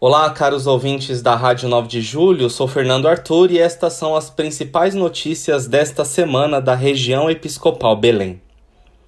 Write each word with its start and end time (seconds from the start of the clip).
Olá, 0.00 0.30
caros 0.30 0.68
ouvintes 0.68 1.20
da 1.20 1.34
Rádio 1.34 1.68
9 1.68 1.88
de 1.88 2.00
Julho, 2.00 2.48
sou 2.48 2.68
Fernando 2.68 3.08
Arthur 3.08 3.50
e 3.50 3.58
estas 3.58 3.94
são 3.94 4.14
as 4.14 4.30
principais 4.30 4.94
notícias 4.94 5.66
desta 5.66 6.04
semana 6.04 6.60
da 6.60 6.72
região 6.72 7.28
episcopal 7.28 7.96
Belém. 7.96 8.40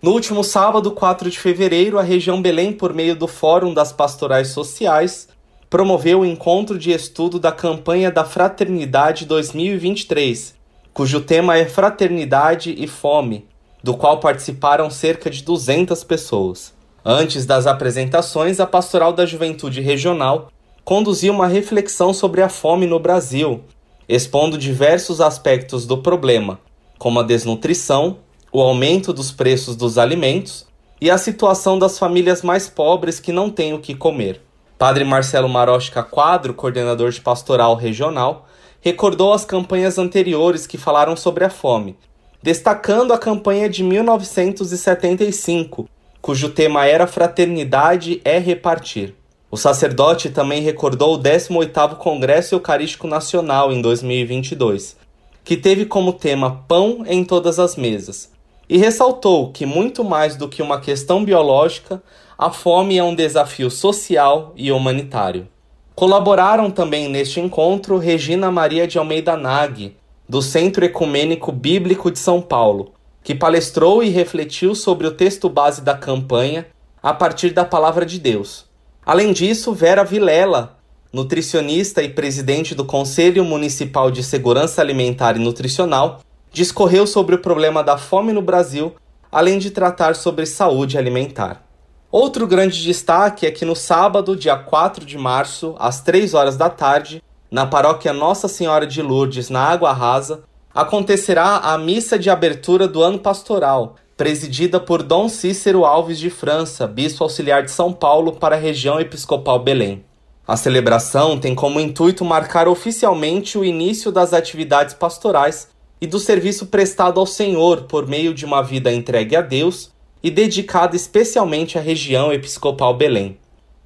No 0.00 0.12
último 0.12 0.44
sábado, 0.44 0.92
4 0.92 1.28
de 1.28 1.40
fevereiro, 1.40 1.98
a 1.98 2.04
região 2.04 2.40
Belém, 2.40 2.72
por 2.72 2.94
meio 2.94 3.16
do 3.16 3.26
Fórum 3.26 3.74
das 3.74 3.92
Pastorais 3.92 4.50
Sociais, 4.50 5.28
promoveu 5.68 6.20
o 6.20 6.24
encontro 6.24 6.78
de 6.78 6.92
estudo 6.92 7.40
da 7.40 7.50
campanha 7.50 8.08
da 8.08 8.24
Fraternidade 8.24 9.26
2023, 9.26 10.54
cujo 10.94 11.20
tema 11.20 11.58
é 11.58 11.64
Fraternidade 11.64 12.72
e 12.78 12.86
Fome, 12.86 13.44
do 13.82 13.96
qual 13.96 14.20
participaram 14.20 14.88
cerca 14.88 15.28
de 15.30 15.42
200 15.42 16.04
pessoas. 16.04 16.72
Antes 17.04 17.44
das 17.44 17.66
apresentações, 17.66 18.60
a 18.60 18.66
Pastoral 18.68 19.12
da 19.12 19.26
Juventude 19.26 19.80
Regional 19.80 20.48
conduziu 20.86 21.32
uma 21.32 21.48
reflexão 21.48 22.14
sobre 22.14 22.42
a 22.42 22.48
fome 22.48 22.86
no 22.86 23.00
Brasil, 23.00 23.64
expondo 24.08 24.56
diversos 24.56 25.20
aspectos 25.20 25.84
do 25.84 25.98
problema, 25.98 26.60
como 26.96 27.18
a 27.18 27.24
desnutrição, 27.24 28.18
o 28.52 28.62
aumento 28.62 29.12
dos 29.12 29.32
preços 29.32 29.74
dos 29.74 29.98
alimentos 29.98 30.64
e 31.00 31.10
a 31.10 31.18
situação 31.18 31.76
das 31.76 31.98
famílias 31.98 32.40
mais 32.40 32.68
pobres 32.68 33.18
que 33.18 33.32
não 33.32 33.50
têm 33.50 33.74
o 33.74 33.80
que 33.80 33.96
comer. 33.96 34.40
Padre 34.78 35.02
Marcelo 35.02 35.48
Marochka 35.48 36.04
Quadro, 36.04 36.54
coordenador 36.54 37.10
de 37.10 37.20
pastoral 37.20 37.74
regional, 37.74 38.46
recordou 38.80 39.32
as 39.32 39.44
campanhas 39.44 39.98
anteriores 39.98 40.68
que 40.68 40.78
falaram 40.78 41.16
sobre 41.16 41.44
a 41.44 41.50
fome, 41.50 41.96
destacando 42.40 43.12
a 43.12 43.18
campanha 43.18 43.68
de 43.68 43.82
1975, 43.82 45.88
cujo 46.22 46.50
tema 46.50 46.86
era 46.86 47.08
Fraternidade 47.08 48.20
é 48.24 48.38
Repartir. 48.38 49.16
O 49.56 49.58
sacerdote 49.58 50.28
também 50.28 50.60
recordou 50.60 51.14
o 51.14 51.18
18º 51.18 51.96
Congresso 51.96 52.54
Eucarístico 52.54 53.06
Nacional 53.06 53.72
em 53.72 53.80
2022, 53.80 54.98
que 55.42 55.56
teve 55.56 55.86
como 55.86 56.12
tema 56.12 56.62
Pão 56.68 57.04
em 57.06 57.24
todas 57.24 57.58
as 57.58 57.74
mesas, 57.74 58.30
e 58.68 58.76
ressaltou 58.76 59.50
que 59.50 59.64
muito 59.64 60.04
mais 60.04 60.36
do 60.36 60.46
que 60.46 60.60
uma 60.60 60.78
questão 60.78 61.24
biológica, 61.24 62.02
a 62.36 62.50
fome 62.50 62.98
é 62.98 63.02
um 63.02 63.14
desafio 63.14 63.70
social 63.70 64.52
e 64.56 64.70
humanitário. 64.70 65.48
Colaboraram 65.94 66.70
também 66.70 67.08
neste 67.08 67.40
encontro 67.40 67.96
Regina 67.96 68.50
Maria 68.50 68.86
de 68.86 68.98
Almeida 68.98 69.38
Nag, 69.38 69.96
do 70.28 70.42
Centro 70.42 70.84
Ecumênico 70.84 71.50
Bíblico 71.50 72.10
de 72.10 72.18
São 72.18 72.42
Paulo, 72.42 72.92
que 73.24 73.34
palestrou 73.34 74.02
e 74.02 74.10
refletiu 74.10 74.74
sobre 74.74 75.06
o 75.06 75.12
texto 75.12 75.48
base 75.48 75.80
da 75.80 75.96
campanha 75.96 76.66
a 77.02 77.14
partir 77.14 77.54
da 77.54 77.64
palavra 77.64 78.04
de 78.04 78.18
Deus. 78.18 78.65
Além 79.06 79.32
disso, 79.32 79.72
Vera 79.72 80.02
Vilela, 80.02 80.76
nutricionista 81.12 82.02
e 82.02 82.08
presidente 82.08 82.74
do 82.74 82.84
Conselho 82.84 83.44
Municipal 83.44 84.10
de 84.10 84.20
Segurança 84.24 84.82
Alimentar 84.82 85.36
e 85.36 85.38
Nutricional, 85.38 86.22
discorreu 86.50 87.06
sobre 87.06 87.36
o 87.36 87.38
problema 87.38 87.84
da 87.84 87.96
fome 87.96 88.32
no 88.32 88.42
Brasil, 88.42 88.96
além 89.30 89.60
de 89.60 89.70
tratar 89.70 90.16
sobre 90.16 90.44
saúde 90.44 90.98
alimentar. 90.98 91.62
Outro 92.10 92.48
grande 92.48 92.82
destaque 92.82 93.46
é 93.46 93.50
que 93.52 93.64
no 93.64 93.76
sábado, 93.76 94.34
dia 94.34 94.56
4 94.56 95.06
de 95.06 95.16
março, 95.16 95.76
às 95.78 96.00
3 96.00 96.34
horas 96.34 96.56
da 96.56 96.68
tarde, 96.68 97.22
na 97.48 97.64
paróquia 97.64 98.12
Nossa 98.12 98.48
Senhora 98.48 98.88
de 98.88 99.00
Lourdes, 99.02 99.50
na 99.50 99.60
Água 99.60 99.92
Rasa, 99.92 100.42
acontecerá 100.74 101.58
a 101.58 101.78
missa 101.78 102.18
de 102.18 102.28
abertura 102.28 102.88
do 102.88 103.00
ano 103.04 103.20
pastoral, 103.20 103.94
presidida 104.16 104.80
por 104.80 105.02
Dom 105.02 105.28
Cícero 105.28 105.84
Alves 105.84 106.18
de 106.18 106.30
França, 106.30 106.86
bispo 106.86 107.22
auxiliar 107.22 107.62
de 107.62 107.70
São 107.70 107.92
Paulo 107.92 108.32
para 108.32 108.56
a 108.56 108.58
região 108.58 108.98
episcopal 108.98 109.58
Belém. 109.58 110.02
A 110.48 110.56
celebração 110.56 111.38
tem 111.38 111.54
como 111.54 111.78
intuito 111.78 112.24
marcar 112.24 112.66
oficialmente 112.66 113.58
o 113.58 113.64
início 113.64 114.10
das 114.10 114.32
atividades 114.32 114.94
pastorais 114.94 115.68
e 116.00 116.06
do 116.06 116.18
serviço 116.18 116.66
prestado 116.66 117.20
ao 117.20 117.26
Senhor 117.26 117.82
por 117.82 118.06
meio 118.06 118.32
de 118.32 118.46
uma 118.46 118.62
vida 118.62 118.90
entregue 118.90 119.36
a 119.36 119.42
Deus 119.42 119.90
e 120.22 120.30
dedicada 120.30 120.96
especialmente 120.96 121.76
à 121.76 121.80
região 121.82 122.32
episcopal 122.32 122.94
Belém. 122.94 123.36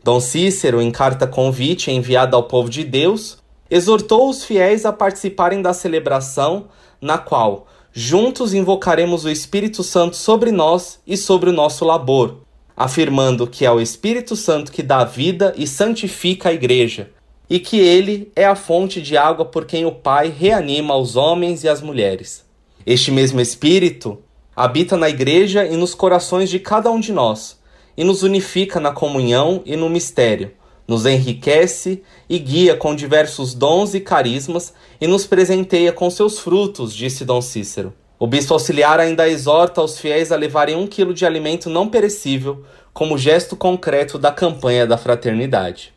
Dom 0.04 0.20
Cícero, 0.20 0.80
em 0.80 0.92
carta 0.92 1.26
convite 1.26 1.90
enviada 1.90 2.36
ao 2.36 2.44
povo 2.44 2.70
de 2.70 2.84
Deus, 2.84 3.38
exortou 3.68 4.30
os 4.30 4.44
fiéis 4.44 4.86
a 4.86 4.92
participarem 4.92 5.60
da 5.60 5.72
celebração, 5.72 6.66
na 7.00 7.18
qual 7.18 7.66
juntos 7.92 8.54
invocaremos 8.54 9.24
o 9.24 9.30
Espírito 9.30 9.82
Santo 9.82 10.16
sobre 10.16 10.52
nós 10.52 11.00
e 11.06 11.16
sobre 11.16 11.50
o 11.50 11.52
nosso 11.52 11.84
labor, 11.84 12.38
afirmando 12.76 13.46
que 13.46 13.64
é 13.64 13.70
o 13.70 13.80
Espírito 13.80 14.36
Santo 14.36 14.72
que 14.72 14.82
dá 14.82 15.04
vida 15.04 15.52
e 15.56 15.66
santifica 15.66 16.48
a 16.48 16.52
Igreja, 16.52 17.10
e 17.48 17.58
que 17.58 17.78
ele 17.78 18.30
é 18.36 18.46
a 18.46 18.54
fonte 18.54 19.02
de 19.02 19.16
água 19.16 19.44
por 19.44 19.64
quem 19.64 19.84
o 19.84 19.92
Pai 19.92 20.28
reanima 20.28 20.96
os 20.96 21.16
homens 21.16 21.64
e 21.64 21.68
as 21.68 21.82
mulheres. 21.82 22.44
Este 22.86 23.10
mesmo 23.10 23.40
Espírito 23.40 24.18
habita 24.54 24.96
na 24.96 25.08
Igreja 25.08 25.66
e 25.66 25.76
nos 25.76 25.94
corações 25.94 26.48
de 26.48 26.58
cada 26.58 26.90
um 26.90 27.00
de 27.00 27.12
nós, 27.12 27.58
e 27.96 28.04
nos 28.04 28.22
unifica 28.22 28.78
na 28.78 28.92
comunhão 28.92 29.62
e 29.66 29.76
no 29.76 29.90
mistério, 29.90 30.52
nos 30.90 31.06
enriquece 31.06 32.02
e 32.28 32.36
guia 32.36 32.74
com 32.74 32.96
diversos 32.96 33.54
dons 33.54 33.94
e 33.94 34.00
carismas 34.00 34.74
e 35.00 35.06
nos 35.06 35.24
presenteia 35.24 35.92
com 35.92 36.10
seus 36.10 36.40
frutos, 36.40 36.92
disse 36.92 37.24
Dom 37.24 37.40
Cícero. 37.40 37.94
O 38.18 38.26
bispo 38.26 38.54
auxiliar 38.54 38.98
ainda 38.98 39.28
exorta 39.28 39.80
os 39.80 40.00
fiéis 40.00 40.32
a 40.32 40.36
levarem 40.36 40.74
um 40.74 40.88
quilo 40.88 41.14
de 41.14 41.24
alimento 41.24 41.70
não 41.70 41.88
perecível 41.88 42.64
como 42.92 43.16
gesto 43.16 43.54
concreto 43.54 44.18
da 44.18 44.32
campanha 44.32 44.84
da 44.84 44.98
fraternidade. 44.98 45.94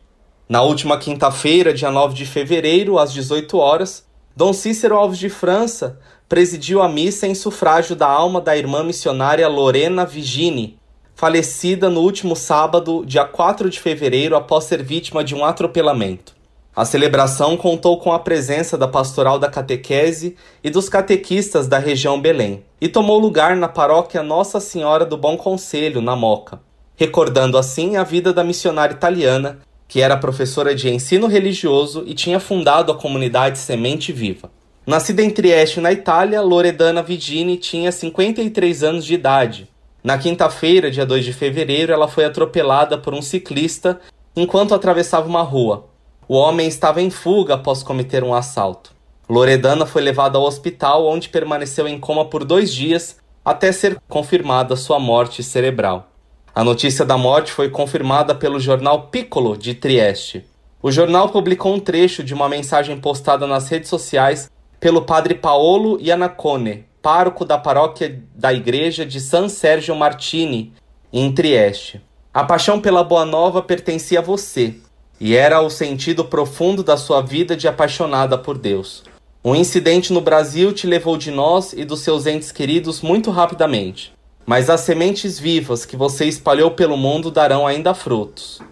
Na 0.48 0.62
última 0.62 0.96
quinta-feira, 0.96 1.74
dia 1.74 1.90
9 1.90 2.14
de 2.14 2.24
fevereiro, 2.24 2.96
às 2.96 3.12
18 3.12 3.58
horas, 3.58 4.06
Dom 4.36 4.52
Cícero 4.52 4.94
Alves 4.94 5.18
de 5.18 5.28
França 5.28 5.98
presidiu 6.28 6.80
a 6.80 6.88
missa 6.88 7.26
em 7.26 7.34
sufrágio 7.34 7.96
da 7.96 8.06
alma 8.06 8.40
da 8.40 8.56
irmã 8.56 8.84
missionária 8.84 9.48
Lorena 9.48 10.06
Vigini, 10.06 10.78
falecida 11.14 11.88
no 11.88 12.00
último 12.00 12.34
sábado, 12.34 13.04
dia 13.06 13.24
4 13.24 13.70
de 13.70 13.80
fevereiro, 13.80 14.36
após 14.36 14.64
ser 14.64 14.82
vítima 14.82 15.22
de 15.22 15.34
um 15.34 15.44
atropelamento. 15.44 16.34
A 16.76 16.84
celebração 16.84 17.56
contou 17.56 18.00
com 18.00 18.12
a 18.12 18.18
presença 18.18 18.76
da 18.76 18.88
pastoral 18.88 19.38
da 19.38 19.48
catequese 19.48 20.34
e 20.62 20.68
dos 20.68 20.88
catequistas 20.88 21.68
da 21.68 21.78
região 21.78 22.20
Belém, 22.20 22.64
e 22.80 22.88
tomou 22.88 23.18
lugar 23.18 23.54
na 23.54 23.68
paróquia 23.68 24.24
Nossa 24.24 24.58
Senhora 24.58 25.06
do 25.06 25.16
Bom 25.16 25.36
Conselho, 25.36 26.00
na 26.00 26.16
Moca, 26.16 26.60
recordando 26.96 27.56
assim 27.56 27.96
a 27.96 28.02
vida 28.02 28.32
da 28.32 28.42
missionária 28.42 28.92
italiana, 28.92 29.60
que 29.86 30.00
era 30.00 30.16
professora 30.16 30.74
de 30.74 30.88
ensino 30.88 31.28
religioso 31.28 32.02
e 32.06 32.14
tinha 32.14 32.40
fundado 32.40 32.90
a 32.90 32.96
comunidade 32.96 33.58
Semente 33.58 34.12
Viva. 34.12 34.50
Nascida 34.84 35.22
em 35.22 35.30
Trieste, 35.30 35.80
na 35.80 35.92
Itália, 35.92 36.42
Loredana 36.42 37.02
Vigini 37.02 37.56
tinha 37.56 37.92
53 37.92 38.82
anos 38.82 39.04
de 39.04 39.14
idade. 39.14 39.68
Na 40.04 40.18
quinta-feira, 40.18 40.90
dia 40.90 41.06
2 41.06 41.24
de 41.24 41.32
fevereiro, 41.32 41.90
ela 41.90 42.06
foi 42.06 42.26
atropelada 42.26 42.98
por 42.98 43.14
um 43.14 43.22
ciclista 43.22 43.98
enquanto 44.36 44.74
atravessava 44.74 45.26
uma 45.26 45.40
rua. 45.40 45.86
O 46.28 46.34
homem 46.34 46.68
estava 46.68 47.00
em 47.00 47.08
fuga 47.08 47.54
após 47.54 47.82
cometer 47.82 48.22
um 48.22 48.34
assalto. 48.34 48.92
Loredana 49.26 49.86
foi 49.86 50.02
levada 50.02 50.36
ao 50.36 50.44
hospital, 50.44 51.06
onde 51.06 51.30
permaneceu 51.30 51.88
em 51.88 51.98
coma 51.98 52.26
por 52.26 52.44
dois 52.44 52.70
dias 52.70 53.16
até 53.42 53.72
ser 53.72 53.98
confirmada 54.06 54.76
sua 54.76 54.98
morte 54.98 55.42
cerebral. 55.42 56.10
A 56.54 56.62
notícia 56.62 57.06
da 57.06 57.16
morte 57.16 57.50
foi 57.50 57.70
confirmada 57.70 58.34
pelo 58.34 58.60
jornal 58.60 59.04
Piccolo 59.04 59.56
de 59.56 59.72
Trieste. 59.72 60.44
O 60.82 60.92
jornal 60.92 61.30
publicou 61.30 61.72
um 61.72 61.80
trecho 61.80 62.22
de 62.22 62.34
uma 62.34 62.46
mensagem 62.46 63.00
postada 63.00 63.46
nas 63.46 63.70
redes 63.70 63.88
sociais 63.88 64.50
pelo 64.78 65.00
padre 65.00 65.34
Paolo 65.34 65.98
Iannacone, 65.98 66.84
pároco 67.04 67.44
da 67.44 67.58
paróquia 67.58 68.22
da 68.34 68.50
igreja 68.50 69.04
de 69.04 69.20
San 69.20 69.50
Sergio 69.50 69.94
Martini, 69.94 70.72
em 71.12 71.30
Trieste. 71.30 72.00
A 72.32 72.42
paixão 72.42 72.80
pela 72.80 73.04
Boa 73.04 73.26
Nova 73.26 73.60
pertencia 73.60 74.20
a 74.20 74.22
você, 74.22 74.76
e 75.20 75.36
era 75.36 75.60
o 75.60 75.68
sentido 75.68 76.24
profundo 76.24 76.82
da 76.82 76.96
sua 76.96 77.20
vida 77.20 77.54
de 77.54 77.68
apaixonada 77.68 78.38
por 78.38 78.56
Deus. 78.56 79.04
Um 79.44 79.54
incidente 79.54 80.14
no 80.14 80.22
Brasil 80.22 80.72
te 80.72 80.86
levou 80.86 81.18
de 81.18 81.30
nós 81.30 81.74
e 81.74 81.84
dos 81.84 82.00
seus 82.00 82.24
entes 82.24 82.50
queridos 82.50 83.02
muito 83.02 83.30
rapidamente, 83.30 84.14
mas 84.46 84.70
as 84.70 84.80
sementes 84.80 85.38
vivas 85.38 85.84
que 85.84 85.98
você 85.98 86.24
espalhou 86.24 86.70
pelo 86.70 86.96
mundo 86.96 87.30
darão 87.30 87.66
ainda 87.66 87.92
frutos. 87.92 88.62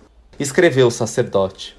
Escreveu 0.41 0.87
o 0.87 0.91
sacerdote. 0.91 1.77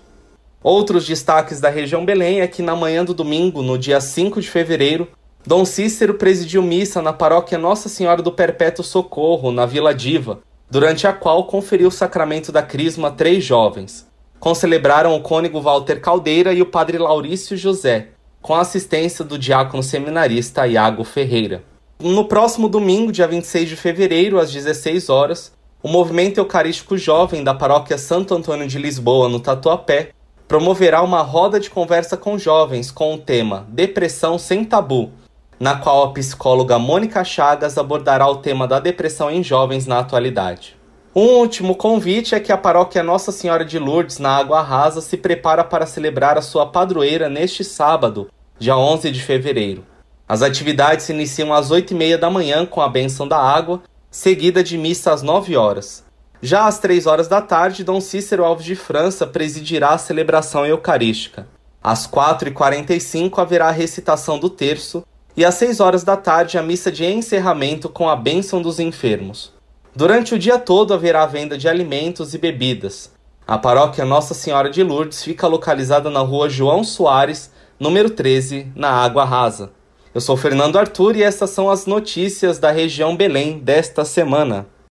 Outros 0.62 1.08
destaques 1.08 1.60
da 1.60 1.70
região 1.70 2.06
Belém 2.06 2.42
é 2.42 2.48
que 2.48 2.62
na 2.62 2.76
manhã 2.76 3.04
do 3.04 3.16
domingo, 3.16 3.64
no 3.64 3.76
dia 3.76 4.00
5 4.00 4.40
de 4.40 4.52
fevereiro, 4.52 5.10
Dom 5.46 5.66
Cícero 5.66 6.14
presidiu 6.14 6.62
missa 6.62 7.02
na 7.02 7.12
paróquia 7.12 7.58
Nossa 7.58 7.90
Senhora 7.90 8.22
do 8.22 8.32
Perpétuo 8.32 8.82
Socorro, 8.82 9.52
na 9.52 9.66
Vila 9.66 9.94
Diva, 9.94 10.40
durante 10.72 11.06
a 11.06 11.12
qual 11.12 11.44
conferiu 11.44 11.90
o 11.90 11.92
sacramento 11.92 12.50
da 12.50 12.62
crisma 12.62 13.10
a 13.10 13.12
três 13.12 13.44
jovens. 13.44 14.08
Concelebraram 14.40 15.14
o 15.14 15.22
cônego 15.22 15.60
Walter 15.60 16.00
Caldeira 16.00 16.54
e 16.54 16.62
o 16.62 16.66
padre 16.66 16.98
Laurício 16.98 17.58
José, 17.58 18.08
com 18.42 18.56
a 18.56 18.62
assistência 18.62 19.26
do 19.26 19.38
diácono 19.38 19.84
seminarista 19.84 20.66
Iago 20.66 21.04
Ferreira. 21.04 21.62
No 22.00 22.24
próximo 22.26 22.70
domingo, 22.70 23.12
dia 23.12 23.28
26 23.28 23.68
de 23.68 23.76
fevereiro, 23.76 24.40
às 24.40 24.50
16 24.50 25.10
horas, 25.10 25.52
o 25.82 25.90
movimento 25.90 26.38
eucarístico 26.38 26.98
jovem 26.98 27.44
da 27.44 27.54
paróquia 27.54 27.98
Santo 27.98 28.34
Antônio 28.34 28.66
de 28.66 28.80
Lisboa, 28.80 29.28
no 29.28 29.42
Tatuapé, 29.42 30.12
promoverá 30.48 31.02
uma 31.02 31.22
roda 31.22 31.60
de 31.60 31.70
conversa 31.70 32.16
com 32.16 32.38
jovens 32.38 32.90
com 32.92 33.14
o 33.14 33.18
tema 33.18 33.66
Depressão 33.70 34.38
sem 34.38 34.64
Tabu, 34.64 35.12
na 35.60 35.76
qual 35.76 36.04
a 36.04 36.14
psicóloga 36.14 36.80
Mônica 36.80 37.24
Chagas 37.24 37.78
abordará 37.78 38.28
o 38.28 38.38
tema 38.38 38.68
da 38.68 38.80
depressão 38.80 39.30
em 39.30 39.44
jovens 39.44 39.86
na 39.86 40.00
atualidade. 40.00 40.76
Um 41.16 41.38
último 41.38 41.76
convite 41.76 42.34
é 42.34 42.40
que 42.40 42.52
a 42.52 42.58
paróquia 42.58 43.04
Nossa 43.04 43.32
Senhora 43.32 43.64
de 43.64 43.78
Lourdes, 43.78 44.18
na 44.18 44.36
Água 44.36 44.62
Rasa, 44.62 45.00
se 45.00 45.16
prepara 45.16 45.64
para 45.64 45.86
celebrar 45.86 46.38
a 46.38 46.42
sua 46.42 46.66
padroeira 46.66 47.30
neste 47.30 47.64
sábado, 47.64 48.30
dia 48.58 48.76
11 48.76 49.12
de 49.12 49.22
fevereiro. 49.22 49.86
As 50.28 50.42
atividades 50.42 51.06
se 51.06 51.14
iniciam 51.14 51.54
às 51.54 51.70
8h30 51.70 52.18
da 52.18 52.30
manhã 52.30 52.66
com 52.66 52.82
a 52.82 52.90
benção 52.90 53.28
da 53.28 53.38
água, 53.38 53.84
seguida 54.10 54.64
de 54.64 54.78
missa 54.78 55.14
às 55.14 55.22
9 55.22 55.56
horas. 55.56 56.04
Já 56.42 56.66
às 56.66 56.80
3 56.80 57.06
horas 57.06 57.28
da 57.28 57.42
tarde, 57.42 57.84
Dom 57.84 58.02
Cícero 58.02 58.44
Alves 58.44 58.66
de 58.66 58.76
França 58.76 59.28
presidirá 59.28 59.92
a 59.92 59.98
celebração 59.98 60.66
eucarística. 60.66 61.48
Às 61.82 62.08
4h45 62.08 63.40
haverá 63.40 63.68
a 63.68 63.72
recitação 63.72 64.40
do 64.40 64.50
terço 64.50 65.04
e 65.36 65.44
às 65.44 65.56
6 65.56 65.80
horas 65.80 66.04
da 66.04 66.16
tarde 66.16 66.58
a 66.58 66.64
missa 66.64 66.92
de 66.92 67.06
encerramento 67.06 67.90
com 67.90 68.08
a 68.08 68.16
bênção 68.16 68.62
dos 68.62 68.80
enfermos. 68.80 69.52
Durante 69.96 70.34
o 70.34 70.40
dia 70.40 70.58
todo 70.58 70.94
haverá 70.94 71.26
venda 71.26 71.58
de 71.58 71.68
alimentos 71.68 72.34
e 72.34 72.38
bebidas. 72.38 73.12
A 73.46 73.58
paróquia 73.58 74.06
Nossa 74.06 74.34
Senhora 74.34 74.70
de 74.70 74.82
Lourdes 74.82 75.24
fica 75.24 75.48
localizada 75.48 76.10
na 76.10 76.22
rua 76.22 76.50
João 76.50 76.84
Soares, 76.84 77.52
número 77.80 78.10
13, 78.10 78.72
na 78.76 78.90
Água 78.90 79.26
Rasa. 79.26 79.72
Eu 80.14 80.22
sou 80.22 80.38
Fernando 80.38 80.78
Arthur 80.78 81.16
e 81.16 81.24
essas 81.24 81.50
são 81.50 81.70
as 81.70 81.86
notícias 81.86 82.60
da 82.60 82.72
região 82.72 83.18
Belém 83.18 83.60
desta 83.60 84.06
semana. 84.06 84.68